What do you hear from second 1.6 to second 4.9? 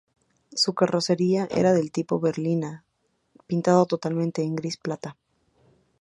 de tipo berlina, pintado totalmente en gris